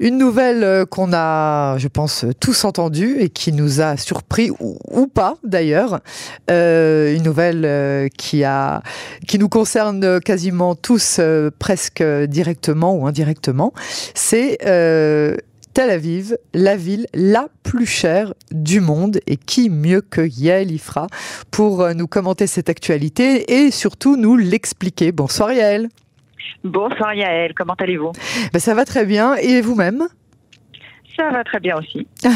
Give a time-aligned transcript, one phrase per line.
[0.00, 5.06] Une nouvelle euh, qu'on a, je pense, tous entendue et qui nous a surpris, ou,
[5.06, 6.00] pas d'ailleurs.
[6.50, 8.44] Euh, une nouvelle euh, qui,
[9.38, 11.20] nous concerne quasiment tous,
[11.58, 13.72] presque directement ou indirectement.
[14.14, 14.58] C'est
[15.74, 19.20] Tel Aviv, la ville la plus chère du monde.
[19.26, 21.06] Et qui mieux que Yael Ifra
[21.50, 25.12] pour nous commenter cette actualité et surtout nous l'expliquer.
[25.12, 25.88] Bonsoir Yael.
[26.64, 28.12] Bonsoir Yael, comment allez-vous?
[28.52, 30.08] Ben, Ça va très bien, et vous-même?
[31.16, 32.06] Ça va très bien aussi.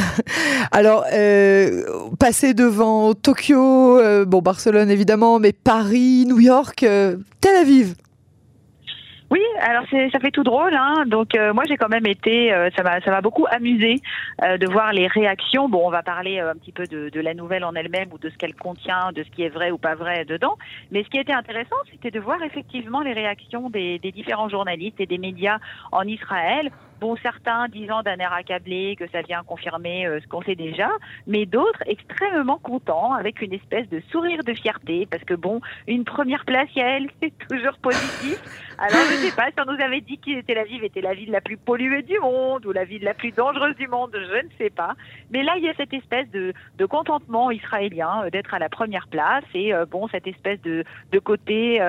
[0.70, 1.82] Alors, euh,
[2.18, 7.95] passer devant Tokyo, euh, bon Barcelone évidemment, mais Paris, New York, euh, Tel Aviv.
[9.28, 11.04] Oui, alors ça fait tout drôle, hein.
[11.06, 13.96] Donc euh, moi j'ai quand même été, euh, ça m'a ça m'a beaucoup amusé
[14.44, 15.68] euh, de voir les réactions.
[15.68, 18.36] Bon, on va parler un petit peu de, la nouvelle en elle-même ou de ce
[18.36, 20.56] qu'elle contient, de ce qui est vrai ou pas vrai dedans.
[20.92, 25.06] Mais ce qui était intéressant, c'était de voir effectivement les réactions des différents journalistes et
[25.06, 25.58] des médias
[25.90, 30.40] en Israël Bon, certains disant d'un air accablé que ça vient confirmer euh, ce qu'on
[30.40, 30.88] sait déjà,
[31.26, 36.04] mais d'autres extrêmement contents, avec une espèce de sourire de fierté, parce que bon, une
[36.04, 38.40] première place, elle, c'est toujours positif.
[38.79, 41.12] Alors, je ne sais pas si on nous avait dit que Tel Aviv était la
[41.12, 44.46] ville la plus polluée du monde ou la ville la plus dangereuse du monde, je
[44.46, 44.95] ne sais pas.
[45.30, 48.70] Mais là, il y a cette espèce de, de contentement israélien euh, d'être à la
[48.70, 51.80] première place et euh, bon, cette espèce de, de côté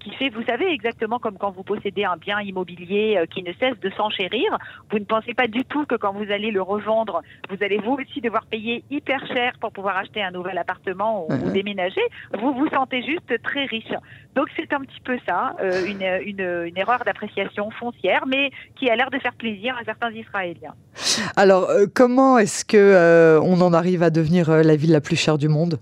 [0.00, 3.78] qui fait, vous savez, exactement comme quand vous possédez un bien immobilier qui ne cesse
[3.80, 4.53] de s'enchérir
[4.90, 7.92] vous ne pensez pas du tout que quand vous allez le revendre, vous allez vous
[7.92, 12.00] aussi devoir payer hyper cher pour pouvoir acheter un nouvel appartement ou, déménager.
[12.38, 13.92] Vous vous sentez juste très riche.
[14.34, 18.90] Donc c'est un petit peu ça, euh, une, une, une, erreur d'appréciation foncière, mais qui
[18.90, 20.74] a l'air de faire plaisir à certains Israéliens.
[21.36, 25.16] Alors euh, comment est-ce que euh, on en arrive à devenir la ville la plus
[25.16, 25.78] chère du monde?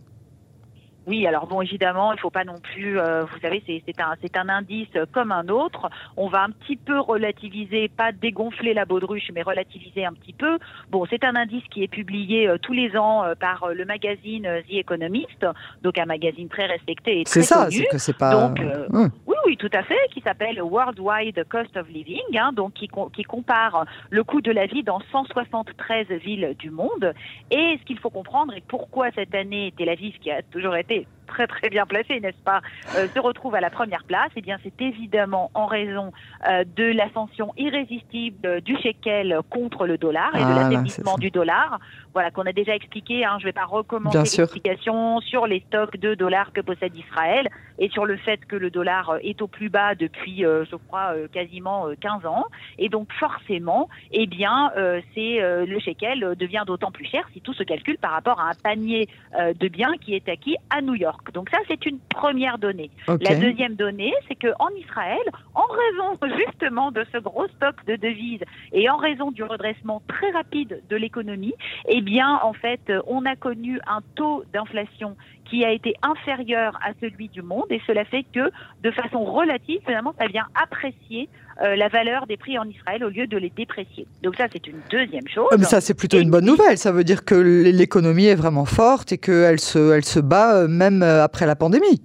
[1.06, 4.48] Oui, alors bon, évidemment, il faut pas non plus, euh, vous savez, c'est un, un
[4.48, 5.90] indice comme un autre.
[6.16, 10.58] On va un petit peu relativiser, pas dégonfler la baudruche, mais relativiser un petit peu.
[10.90, 14.48] Bon, c'est un indice qui est publié euh, tous les ans euh, par le magazine
[14.68, 15.46] The Economist,
[15.82, 18.32] donc un magazine très respecté et très C'est ça, c'est que c'est pas.
[18.32, 18.60] Donc,
[18.90, 19.10] hum.
[19.46, 23.86] Oui, tout à fait, qui s'appelle Worldwide Cost of Living, hein, donc qui, qui compare
[24.10, 27.12] le coût de la vie dans 173 villes du monde.
[27.50, 31.06] Et ce qu'il faut comprendre et pourquoi cette année Tel Aviv, qui a toujours été
[31.26, 32.60] très très bien placé, n'est-ce pas,
[32.96, 36.12] euh, se retrouve à la première place, eh bien c'est évidemment en raison
[36.48, 41.78] euh, de l'ascension irrésistible du shekel contre le dollar et de ah, l'affaiblissement du dollar.
[42.12, 43.24] Voilà qu'on a déjà expliqué.
[43.24, 47.48] Hein, je ne vais pas recommencer l'explication sur les stocks de dollars que possède Israël
[47.78, 51.14] et sur le fait que le dollar est au plus bas depuis, euh, je crois,
[51.32, 52.44] quasiment 15 ans.
[52.78, 54.70] Et donc forcément, eh bien,
[55.14, 58.54] c'est le shekel devient d'autant plus cher si tout se calcule par rapport à un
[58.62, 59.08] panier
[59.38, 61.11] de biens qui est acquis à New York.
[61.34, 62.90] Donc ça, c'est une première donnée.
[63.08, 65.22] La deuxième donnée, c'est qu'en Israël,
[65.54, 68.42] en raison justement de ce gros stock de devises
[68.72, 71.54] et en raison du redressement très rapide de l'économie,
[71.88, 76.92] eh bien, en fait, on a connu un taux d'inflation qui a été inférieur à
[77.00, 77.66] celui du monde.
[77.70, 78.50] Et cela fait que,
[78.82, 81.28] de façon relative, finalement, ça vient apprécier
[81.60, 84.06] euh, la valeur des prix en Israël au lieu de les déprécier.
[84.22, 85.48] Donc ça, c'est une deuxième chose.
[85.50, 86.78] Ah, ça, c'est plutôt une bonne nouvelle.
[86.78, 90.68] Ça veut dire que l'économie est vraiment forte et qu'elle se, elle se bat euh,
[90.68, 92.00] même euh, après la pandémie.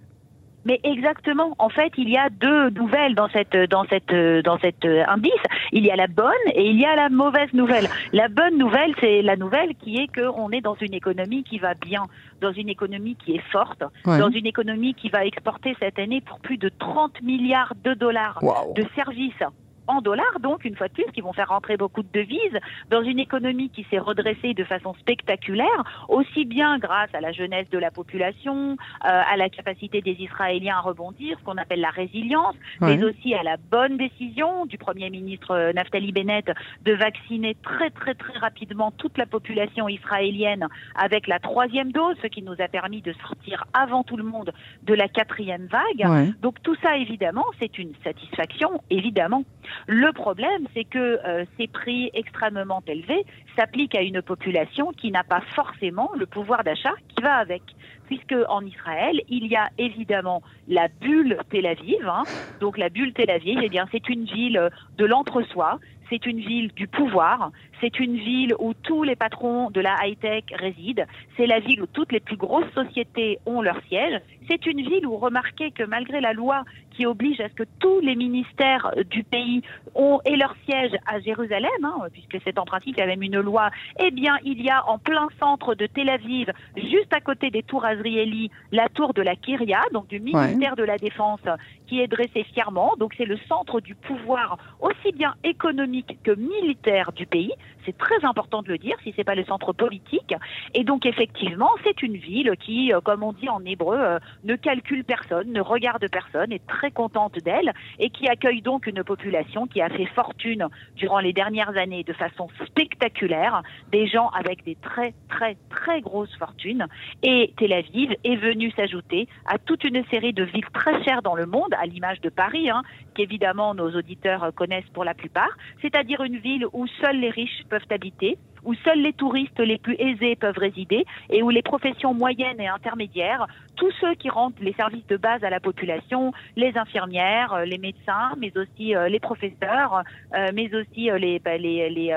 [0.67, 1.55] Mais exactement.
[1.59, 4.13] En fait, il y a deux nouvelles dans cette dans cette
[4.43, 5.31] dans cet indice.
[5.71, 7.87] Il y a la bonne et il y a la mauvaise nouvelle.
[8.11, 11.73] La bonne nouvelle, c'est la nouvelle qui est qu'on est dans une économie qui va
[11.73, 12.03] bien,
[12.41, 16.39] dans une économie qui est forte, dans une économie qui va exporter cette année pour
[16.39, 18.39] plus de 30 milliards de dollars
[18.75, 19.43] de services
[19.87, 22.59] en dollars, donc une fois de plus, qui vont faire rentrer beaucoup de devises
[22.89, 27.69] dans une économie qui s'est redressée de façon spectaculaire, aussi bien grâce à la jeunesse
[27.69, 31.89] de la population, euh, à la capacité des Israéliens à rebondir, ce qu'on appelle la
[31.89, 36.51] résilience, mais aussi à la bonne décision du Premier ministre euh, Naftali Bennett
[36.83, 42.27] de vacciner très très très rapidement toute la population israélienne avec la troisième dose, ce
[42.27, 44.51] qui nous a permis de sortir avant tout le monde
[44.83, 46.33] de la quatrième vague.
[46.41, 49.43] Donc tout ça, évidemment, c'est une satisfaction, évidemment.
[49.85, 53.25] Le problème, c'est que euh, ces prix extrêmement élevés
[53.57, 57.61] s'appliquent à une population qui n'a pas forcément le pouvoir d'achat qui va avec.
[58.07, 62.07] Puisque en Israël, il y a évidemment la bulle Tel Aviv.
[62.07, 62.23] Hein.
[62.61, 65.79] Donc la bulle Tel Aviv, eh bien, c'est une ville de l'entre-soi
[66.09, 70.43] c'est une ville du pouvoir, c'est une ville où tous les patrons de la high-tech
[70.53, 71.05] résident,
[71.35, 75.05] c'est la ville où toutes les plus grosses sociétés ont leur siège, c'est une ville
[75.05, 76.63] où remarquez que malgré la loi
[76.97, 79.61] qui oblige à ce que tous les ministères du pays
[79.93, 83.21] ont et leur siège à Jérusalem, hein, puisque c'est en principe il y a même
[83.21, 83.69] une loi.
[83.99, 87.61] Eh bien, il y a en plein centre de Tel Aviv, juste à côté des
[87.61, 91.41] tours Azrieli, la tour de la Kyria, donc du ministère de la Défense,
[91.85, 92.93] qui est dressée fièrement.
[92.97, 97.53] Donc c'est le centre du pouvoir aussi bien économique que militaire du pays.
[97.85, 100.33] C'est très important de le dire, si c'est pas le centre politique.
[100.73, 104.55] Et donc effectivement, c'est une ville qui, euh, comme on dit en hébreu, euh, ne
[104.55, 109.67] calcule personne, ne regarde personne, est très contente d'elle et qui accueille donc une population
[109.67, 113.61] qui a fait fortune durant les dernières années de façon spectaculaire,
[113.91, 116.87] des gens avec des très très très grosses fortunes.
[117.23, 121.35] Et Tel Aviv est venu s'ajouter à toute une série de villes très chères dans
[121.35, 122.83] le monde, à l'image de Paris, hein,
[123.15, 127.81] qu'évidemment nos auditeurs connaissent pour la plupart, c'est-à-dire une ville où seuls les riches peuvent
[127.89, 132.59] habiter, où seuls les touristes les plus aisés peuvent résider et où les professions moyennes
[132.59, 137.53] et intermédiaires, tous ceux qui rendent les services de base à la population, les infirmières,
[137.53, 140.03] euh, les médecins, mais aussi euh, les professeurs,
[140.35, 142.15] euh, mais aussi les, bah, les,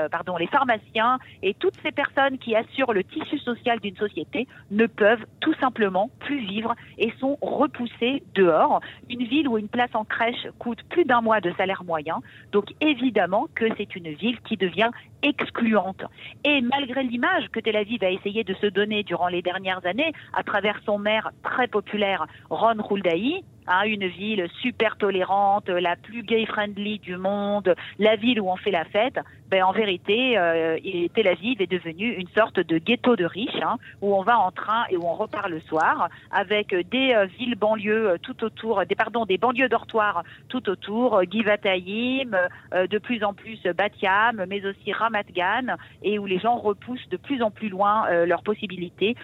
[0.51, 5.53] pharmaciens et toutes ces personnes qui assurent le tissu social d'une société ne peuvent tout
[5.55, 8.81] simplement plus vivre et sont repoussés dehors.
[9.09, 12.21] Une ville où une place en crèche coûte plus d'un mois de salaire moyen.
[12.51, 14.89] Donc évidemment que c'est une ville qui devient
[15.21, 16.03] excluante.
[16.43, 20.11] Et malgré l'image que Tel Aviv a essayé de se donner durant les dernières années
[20.33, 23.43] à travers son maire très populaire, Ron Huldaï,
[23.85, 28.85] Une ville super tolérante, la plus gay-friendly du monde, la ville où on fait la
[28.85, 29.19] fête,
[29.51, 30.77] ben, en vérité, euh,
[31.13, 34.49] Tel Aviv est devenue une sorte de ghetto de riches, hein, où on va en
[34.49, 38.85] train et où on repart le soir, avec des euh, villes banlieues euh, tout autour,
[38.85, 42.31] des pardon, des banlieues dortoirs tout autour, Givatayim,
[42.71, 47.17] de plus en plus Batiam, mais aussi Ramat Gan, et où les gens repoussent de
[47.17, 49.15] plus en plus loin leurs possibilités,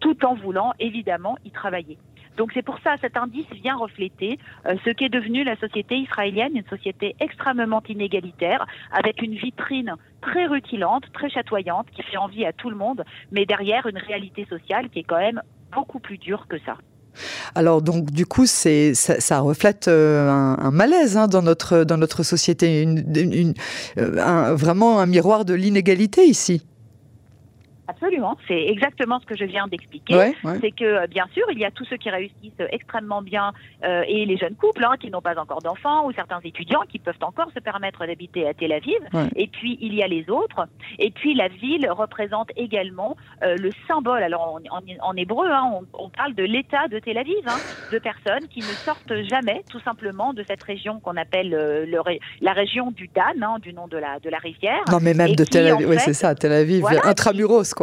[0.00, 1.98] tout en voulant évidemment y travailler.
[2.36, 6.56] Donc c'est pour ça cet indice vient refléter euh, ce qu'est devenu la société israélienne,
[6.56, 12.52] une société extrêmement inégalitaire, avec une vitrine très rutilante, très chatoyante, qui fait envie à
[12.52, 15.42] tout le monde, mais derrière une réalité sociale qui est quand même
[15.72, 16.76] beaucoup plus dure que ça.
[17.54, 22.22] Alors donc du coup c'est ça, reflète euh, un, malaise hein, dans notre dans notre
[22.22, 22.86] société,
[23.98, 26.62] euh, vraiment un miroir de l'inégalité ici.
[27.88, 30.34] Absolument, c'est exactement ce que je viens d'expliquer.
[30.60, 33.52] C'est que euh, bien sûr, il y a tous ceux qui réussissent extrêmement bien
[33.84, 37.00] euh, et les jeunes couples hein, qui n'ont pas encore d'enfants ou certains étudiants qui
[37.00, 39.00] peuvent encore se permettre d'habiter à Tel Aviv.
[39.34, 40.68] Et puis il y a les autres.
[41.00, 44.22] Et puis la ville représente également euh, le symbole.
[44.22, 44.60] Alors
[45.00, 47.58] en, hébreu, hein, on, parle de l'État de Tel Aviv, hein,
[47.90, 52.02] de personnes qui ne sortent jamais, tout simplement, de cette région qu'on appelle le,
[52.40, 54.84] la région du Dan, hein, du nom de la de la rivière.
[54.90, 55.88] Non, mais même de Tel Aviv.
[55.88, 57.81] Oui, c'est ça, Tel Aviv, intramuros, quoi.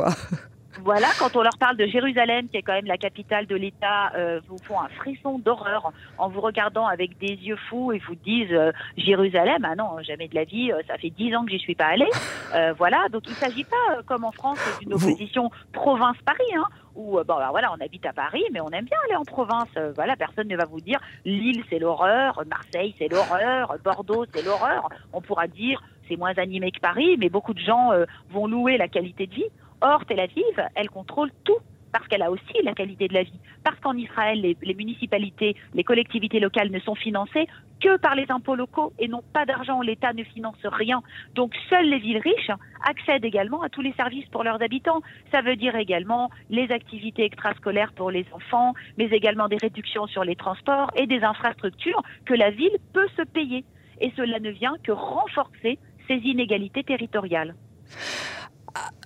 [0.83, 4.11] Voilà, quand on leur parle de Jérusalem, qui est quand même la capitale de l'État,
[4.15, 8.15] euh, vous font un frisson d'horreur en vous regardant avec des yeux fous et vous
[8.15, 11.51] disent euh, Jérusalem, ah non, jamais de la vie, euh, ça fait dix ans que
[11.51, 12.09] j'y suis pas allée.
[12.77, 16.65] voilà, donc il s'agit pas, comme en France, d'une opposition province-Paris, hein,
[16.95, 19.69] où bon, bah, voilà, on habite à Paris, mais on aime bien aller en province.
[19.95, 24.89] voilà, personne ne va vous dire Lille, c'est l'horreur, Marseille, c'est l'horreur, Bordeaux, c'est l'horreur.
[25.13, 27.91] On pourra dire c'est moins animé que Paris, mais beaucoup de gens
[28.31, 29.49] vont louer la qualité de vie.
[29.81, 30.43] Or, Tel Aviv,
[30.75, 31.57] elle contrôle tout
[31.91, 33.39] parce qu'elle a aussi la qualité de la vie.
[33.63, 37.47] Parce qu'en Israël, les, municipalités, les collectivités locales ne sont financées
[37.81, 39.81] que par les impôts locaux et n'ont pas d'argent.
[39.81, 41.01] L'État ne finance rien.
[41.33, 42.51] Donc seules les villes riches
[42.87, 45.01] accèdent également à tous les services pour leurs habitants.
[45.31, 50.23] Ça veut dire également les activités extrascolaires pour les enfants, mais également des réductions sur
[50.23, 53.63] les transports et des infrastructures que la ville peut se payer.
[54.01, 57.55] Et cela ne vient que renforcer ces inégalités territoriales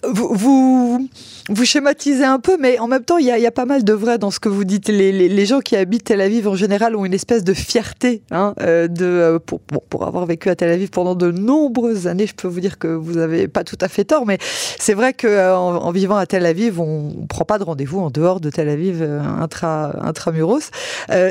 [0.06, 1.10] vous,
[1.50, 4.18] vous, schématisez un peu, mais en même temps, il y a, pas mal de vrai
[4.18, 4.88] dans ce que vous dites.
[4.90, 8.88] Les, gens qui habitent Tel Aviv, en général, ont une espèce de fierté hein, euh,
[8.88, 12.28] de, euh, pour, pour, avoir vécu à Tel Aviv pendant de nombreuses années.
[12.28, 15.14] Je peux vous dire que vous n'avez pas tout à fait tort, mais c'est vrai
[15.14, 18.40] qu'en euh, en, vivant à Tel Aviv, on ne prend pas de rendez-vous en dehors
[18.40, 20.72] de Tel Aviv intra, intramuros.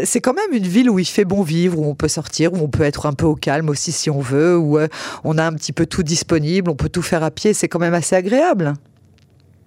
[0.04, 2.56] c'est quand même une ville où il fait bon vivre, où on peut sortir, où
[2.56, 4.78] on peut être un peu au calme aussi si on veut, où
[5.24, 7.54] on a un petit peu tout disponible, on peut tout faire à pied.
[7.54, 8.61] C'est quand même assez agréable.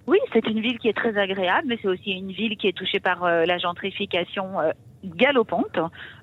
[0.06, 2.76] Oui, c'est une ville qui est très agréable, mais c'est aussi une ville qui est
[2.76, 4.70] touchée par euh, la gentrification euh,
[5.04, 5.78] galopante.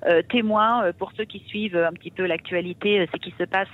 [0.06, 3.44] Euh, témoin, euh, pour ceux qui suivent un petit peu l'actualité, euh, ce qui se
[3.44, 3.68] passe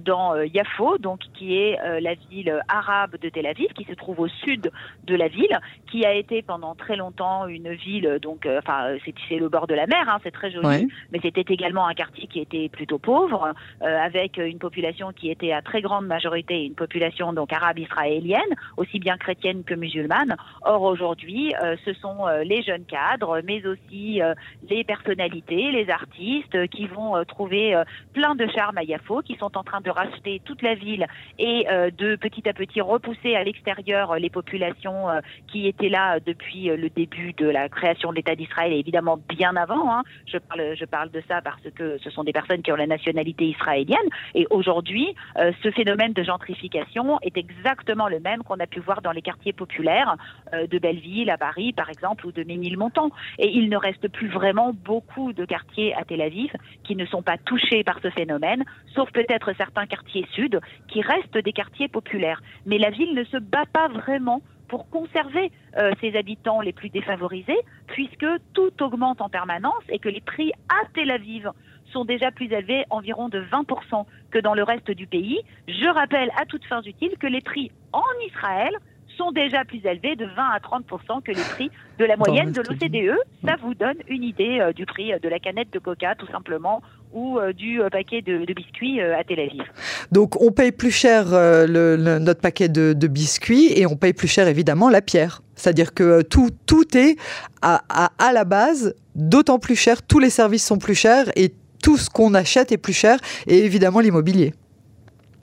[0.00, 4.28] dans Yafo, donc qui est la ville arabe de Tel Aviv, qui se trouve au
[4.28, 4.70] sud
[5.04, 5.58] de la ville,
[5.90, 8.96] qui a été pendant très longtemps une ville, donc enfin
[9.28, 12.26] c'est le bord de la mer, hein, c'est très joli, mais c'était également un quartier
[12.26, 17.32] qui était plutôt pauvre, avec une population qui était à très grande majorité une population
[17.32, 20.36] donc arabe israélienne, aussi bien chrétienne que musulmane.
[20.62, 24.20] Or aujourd'hui, ce sont les jeunes cadres, mais aussi
[24.68, 27.80] les personnalités, les artistes qui vont trouver
[28.12, 31.06] plein de charme à Yafo, qui sont en train de racheter toute la ville
[31.38, 35.06] et de petit à petit repousser à l'extérieur les populations
[35.48, 39.56] qui étaient là depuis le début de la création de l'État d'Israël et évidemment bien
[39.56, 39.92] avant.
[39.92, 40.02] Hein.
[40.26, 42.86] Je parle, je parle de ça parce que ce sont des personnes qui ont la
[42.86, 44.08] nationalité israélienne.
[44.34, 49.12] Et aujourd'hui, ce phénomène de gentrification est exactement le même qu'on a pu voir dans
[49.12, 50.16] les quartiers populaires
[50.52, 53.10] euh, de Belleville à Paris, par exemple, ou de Ménilmontant.
[53.38, 56.50] Et il ne reste plus vraiment beaucoup de quartiers à Tel Aviv
[56.84, 60.58] qui ne sont pas touchés par ce phénomène, sauf peut-être certains quartiers sud
[60.88, 62.42] qui restent des quartiers populaires.
[62.64, 66.88] Mais la ville ne se bat pas vraiment pour conserver euh, ses habitants les plus
[66.88, 71.50] défavorisés, puisque tout augmente en permanence et que les prix à Tel Aviv
[71.92, 75.40] sont déjà plus élevés, environ de 20% que dans le reste du pays.
[75.68, 78.74] Je rappelle à toutes fins utiles que les prix en Israël
[79.16, 80.84] sont déjà plus élevés de 20 à 30
[81.24, 83.16] que les prix de la moyenne de l'OCDE.
[83.44, 86.82] Ça vous donne une idée euh, du prix de la canette de coca, tout simplement,
[87.12, 89.64] ou euh, du euh, paquet de, biscuits à Tel Aviv.
[90.12, 94.48] Donc on paye plus cher le, notre paquet de, biscuits et on paye plus cher
[94.48, 95.42] évidemment la pierre.
[95.54, 97.16] C'est-à-dire que tout, tout est
[97.62, 101.52] à, à, à la base d'autant plus cher, tous les services sont plus chers et
[101.82, 104.52] tout ce qu'on achète est plus cher et évidemment l'immobilier.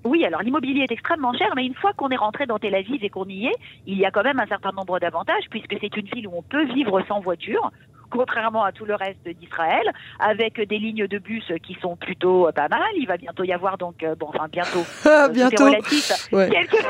[0.06, 3.04] Oui, alors l'immobilier est extrêmement cher, mais une fois qu'on est rentré dans Tel Aviv
[3.04, 3.56] et qu'on y est,
[3.86, 6.44] il y a quand même un certain nombre d'avantages, puisque c'est une ville où on
[6.44, 7.72] peut vivre sans voiture,
[8.13, 12.67] contrairement à tout le reste d'Israël, avec des lignes de bus qui sont plutôt pas
[12.67, 12.91] mal.
[12.96, 15.72] Il va bientôt y avoir donc, euh, bon, enfin bientôt, ah, bientôt.
[16.32, 16.86] quelques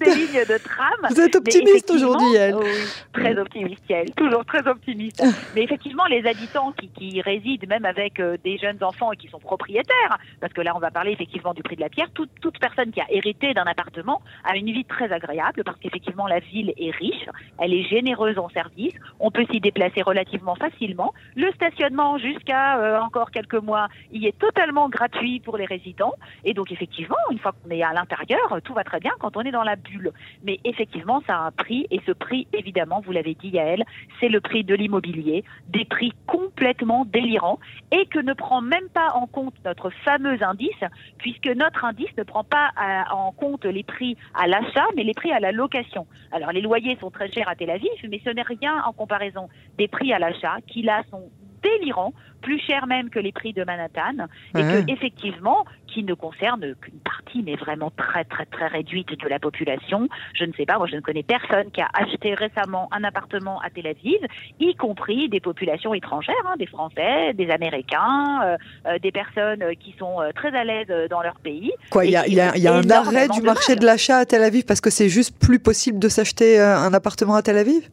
[0.00, 1.10] des lignes de tram.
[1.10, 2.54] Vous êtes optimiste aujourd'hui, elle.
[2.54, 2.70] Oui,
[3.12, 4.10] très optimiste, elle.
[4.14, 5.22] Toujours très optimiste.
[5.54, 9.28] mais effectivement, les habitants qui, qui résident, même avec euh, des jeunes enfants et qui
[9.28, 12.30] sont propriétaires, parce que là, on va parler effectivement du prix de la pierre, toute,
[12.40, 16.38] toute personne qui a hérité d'un appartement a une vie très agréable, parce qu'effectivement, la
[16.38, 17.26] ville est riche,
[17.58, 21.12] elle est généreuse en services, on peut s'y déplacer relativement facilement.
[21.36, 26.14] Le stationnement jusqu'à euh, encore quelques mois, il est totalement gratuit pour les résidents.
[26.44, 29.42] Et donc effectivement, une fois qu'on est à l'intérieur, tout va très bien quand on
[29.42, 30.12] est dans la bulle.
[30.44, 33.84] Mais effectivement, ça a un prix et ce prix, évidemment, vous l'avez dit Yael,
[34.20, 37.58] c'est le prix de l'immobilier, des prix complètement délirants
[37.90, 40.84] et que ne prend même pas en compte notre fameux indice,
[41.18, 42.70] puisque notre indice ne prend pas
[43.10, 46.06] en compte les prix à l'achat, mais les prix à la location.
[46.30, 49.48] Alors les loyers sont très chers à Tel Aviv, mais ce n'est rien en comparaison
[49.78, 51.30] des prix à l'achat qui là sont
[51.62, 52.12] délirants,
[52.42, 54.26] plus chers même que les prix de Manhattan,
[54.56, 59.28] et que effectivement, qui ne concerne qu'une partie, mais vraiment très très très réduite de
[59.28, 60.08] la population.
[60.34, 63.60] Je ne sais pas, moi je ne connais personne qui a acheté récemment un appartement
[63.60, 64.18] à Tel Aviv,
[64.58, 69.94] y compris des populations étrangères, hein, des Français, des Américains, euh, euh, des personnes qui
[69.98, 71.72] sont euh, très à l'aise dans leur pays.
[71.90, 74.26] Quoi, il y a, y a, y a un arrêt du marché de l'achat à
[74.26, 77.88] Tel Aviv parce que c'est juste plus possible de s'acheter un appartement à Tel Aviv?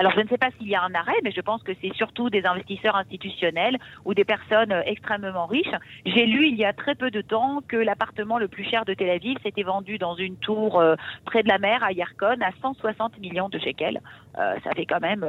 [0.00, 1.92] Alors je ne sais pas s'il y a un arrêt, mais je pense que c'est
[1.94, 3.76] surtout des investisseurs institutionnels
[4.06, 5.74] ou des personnes euh, extrêmement riches.
[6.06, 8.94] J'ai lu il y a très peu de temps que l'appartement le plus cher de
[8.94, 10.94] Tel Aviv s'était vendu dans une tour euh,
[11.26, 14.00] près de la mer à Yerkon à 160 millions de shekels.
[14.38, 15.22] Euh, ça fait quand même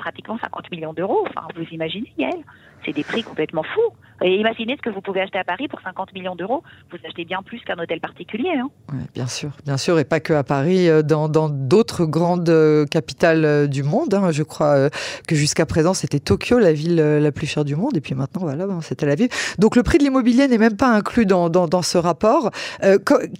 [0.00, 1.26] pratiquement 50 millions d'euros.
[1.54, 2.42] Vous imaginez, Yael
[2.84, 3.92] C'est des prix complètement fous.
[4.22, 6.62] Et imaginez ce que vous pouvez acheter à Paris pour 50 millions d'euros.
[6.90, 8.50] Vous achetez bien plus qu'un hôtel particulier.
[8.50, 8.68] Hein
[9.14, 13.44] bien sûr, bien sûr, et pas que à Paris, euh, dans d'autres grandes euh, capitales
[13.44, 14.12] euh, du monde.
[14.12, 14.30] Hein.
[14.30, 14.90] Je crois
[15.26, 17.96] que jusqu'à présent, c'était Tokyo, la ville la plus chère du monde.
[17.96, 19.28] Et puis maintenant, voilà, c'est Tel Aviv.
[19.58, 22.50] Donc le prix de l'immobilier n'est même pas inclus dans, ce rapport.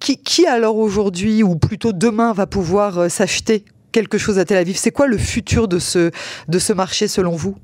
[0.00, 4.76] qui alors aujourd'hui, ou plutôt demain, va pouvoir s'acheter quelque chose à Tel Aviv.
[4.76, 6.10] C'est quoi le futur de ce,
[6.48, 7.56] de ce marché selon vous?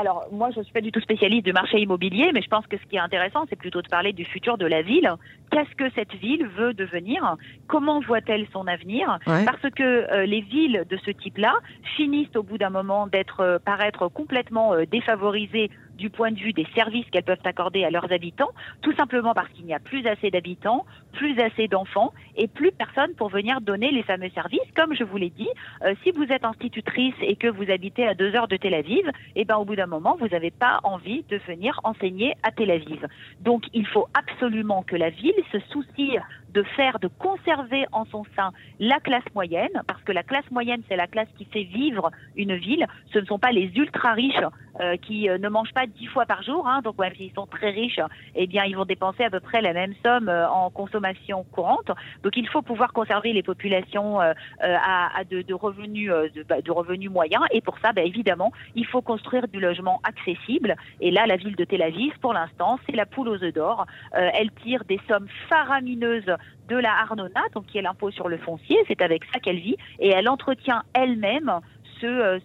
[0.00, 2.66] Alors, moi, je ne suis pas du tout spécialiste du marché immobilier, mais je pense
[2.66, 5.10] que ce qui est intéressant, c'est plutôt de parler du futur de la ville.
[5.50, 7.36] Qu'est-ce que cette ville veut devenir?
[7.66, 9.18] Comment voit-elle son avenir?
[9.26, 11.52] Parce que euh, les villes de ce type-là
[11.96, 16.54] finissent au bout d'un moment d'être, euh, paraître complètement euh, défavorisées du point de vue
[16.54, 20.06] des services qu'elles peuvent accorder à leurs habitants, tout simplement parce qu'il n'y a plus
[20.06, 24.70] assez d'habitants, plus assez d'enfants et plus personne pour venir donner les fameux services.
[24.74, 25.50] Comme je vous l'ai dit,
[25.84, 29.10] euh, si vous êtes institutrice et que vous habitez à deux heures de Tel Aviv,
[29.36, 32.70] eh ben au bout d'un moment, vous n'avez pas envie de venir enseigner à Tel
[32.70, 33.06] Aviv.
[33.40, 36.16] Donc il faut absolument que la ville se soucie
[36.52, 40.82] de faire, de conserver en son sein la classe moyenne, parce que la classe moyenne,
[40.88, 42.86] c'est la classe qui fait vivre une ville.
[43.12, 44.44] Ce ne sont pas les ultra riches
[44.80, 46.66] euh, qui euh, ne mangent pas dix fois par jour.
[46.66, 48.00] Hein, donc même s'ils sont très riches,
[48.34, 51.90] eh bien ils vont dépenser à peu près la même somme euh, en consommation courante.
[52.22, 56.70] Donc il faut pouvoir conserver les populations à, à de, de, revenus de, bah, de,
[56.70, 57.42] revenus moyens.
[57.50, 60.76] Et pour ça, bah, évidemment, il faut construire du logement accessible.
[61.00, 63.86] Et là, la ville de Tel Aviv, pour l'instant, c'est la poule aux œufs d'or.
[64.12, 66.32] elle tire des sommes faramineuses
[66.68, 68.76] de la Arnona, donc qui est l'impôt sur le foncier.
[68.88, 71.60] C'est avec ça qu'elle vit et elle entretient elle-même
[72.00, 72.40] ce,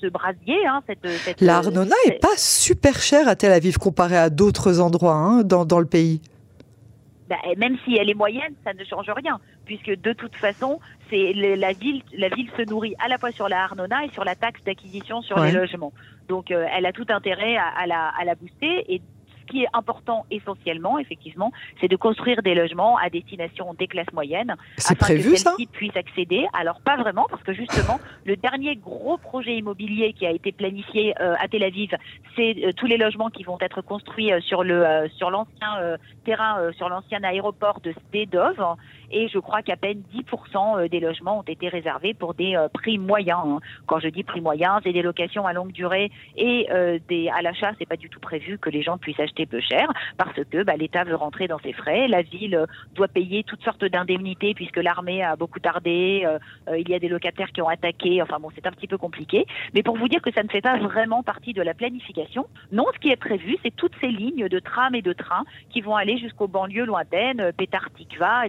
[0.00, 0.66] ce, brasier.
[0.66, 5.14] Hein, cette, la Arnona n'est pas super chère à Tel Aviv comparée à d'autres endroits
[5.14, 6.20] hein, dans, dans le pays.
[7.28, 11.32] Bah, même si elle est moyenne, ça ne change rien, puisque de toute façon, c'est
[11.32, 14.34] la ville, la ville se nourrit à la fois sur la Arnona et sur la
[14.34, 15.92] taxe d'acquisition sur les logements.
[16.28, 18.84] Donc, euh, elle a tout intérêt à, à, la, à la booster.
[18.88, 19.00] Et
[19.44, 24.12] ce qui est important essentiellement, effectivement, c'est de construire des logements à destination des classes
[24.12, 26.46] moyennes afin prévu, que celles-ci puissent accéder.
[26.52, 31.14] Alors pas vraiment, parce que justement, le dernier gros projet immobilier qui a été planifié
[31.20, 31.90] euh, à Tel Aviv,
[32.36, 36.72] c'est euh, tous les logements qui vont être construits euh, sur le sur l'ancien terrain,
[36.76, 38.56] sur l'ancien aéroport de Stedov.
[39.10, 43.40] Et je crois qu'à peine 10% des logements ont été réservés pour des prix moyens.
[43.44, 43.58] Hein.
[43.86, 46.68] Quand je dis prix moyens, c'est des locations à longue durée et
[47.08, 49.88] des à l'achat, c'est pas du tout prévu que les gens puissent acheter peu cher
[50.16, 53.84] parce que bah, l'État veut rentrer dans ses frais, la ville doit payer toutes sortes
[53.84, 57.68] d'indemnités puisque l'armée a beaucoup tardé, euh, euh, il y a des locataires qui ont
[57.68, 59.46] attaqué, enfin bon, c'est un petit peu compliqué.
[59.74, 62.86] Mais pour vous dire que ça ne fait pas vraiment partie de la planification, non,
[62.94, 65.96] ce qui est prévu, c'est toutes ces lignes de tram et de train qui vont
[65.96, 68.46] aller jusqu'aux banlieues lointaines, euh, Petar Tikva,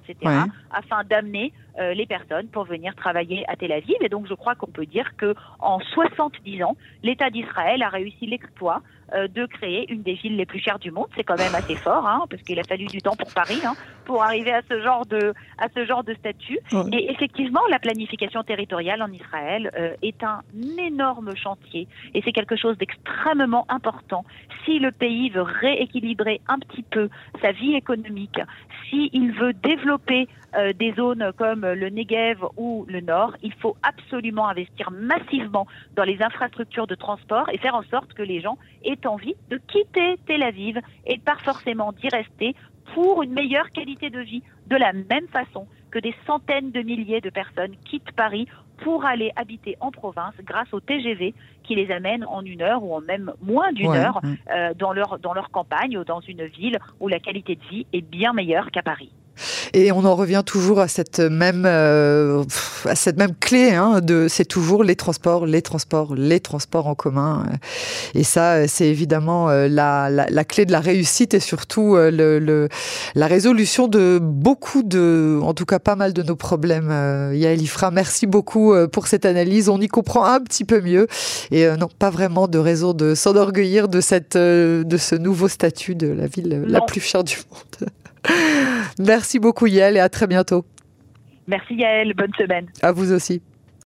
[0.71, 3.97] afin d'amener les personnes pour venir travailler à Tel Aviv.
[3.99, 8.27] Et donc, je crois qu'on peut dire que en 70 ans, l'État d'Israël a réussi
[8.27, 11.07] l'exploit euh, de créer une des villes les plus chères du monde.
[11.15, 13.75] C'est quand même assez fort, hein, parce qu'il a fallu du temps pour Paris hein,
[14.05, 16.59] pour arriver à ce genre de à ce genre de statut.
[16.91, 20.41] Et effectivement, la planification territoriale en Israël euh, est un
[20.77, 24.25] énorme chantier et c'est quelque chose d'extrêmement important.
[24.65, 27.09] Si le pays veut rééquilibrer un petit peu
[27.41, 28.39] sa vie économique,
[28.89, 33.75] si il veut développer euh, des zones comme le Negev ou le Nord, il faut
[33.83, 38.57] absolument investir massivement dans les infrastructures de transport et faire en sorte que les gens
[38.83, 42.55] aient envie de quitter Tel Aviv et pas forcément d'y rester
[42.93, 47.21] pour une meilleure qualité de vie, de la même façon que des centaines de milliers
[47.21, 48.47] de personnes quittent Paris
[48.83, 51.33] pour aller habiter en province grâce au TGV
[51.63, 54.19] qui les amène en une heure ou en même moins d'une heure
[54.51, 57.87] euh, dans, leur, dans leur campagne ou dans une ville où la qualité de vie
[57.93, 59.11] est bien meilleure qu'à Paris.
[59.77, 62.45] Et on en revient toujours à cette même, euh,
[62.85, 66.95] à cette même clé hein, de, c'est toujours les transports, les transports, les transports en
[66.95, 67.45] commun.
[68.13, 72.09] Et ça, c'est évidemment euh, la, la, la, clé de la réussite et surtout euh,
[72.09, 72.69] le, le,
[73.15, 76.89] la résolution de beaucoup de, en tout cas pas mal de nos problèmes.
[77.33, 79.67] Yael Ifra, merci beaucoup pour cette analyse.
[79.67, 81.07] On y comprend un petit peu mieux
[81.51, 86.07] et non, pas vraiment de raison de s'enorgueillir de cette, de ce nouveau statut de
[86.07, 87.89] la ville la plus chère du monde.
[88.99, 90.65] Merci beaucoup Yael et à très bientôt.
[91.47, 92.67] Merci Yael, bonne semaine.
[92.81, 93.41] À vous aussi.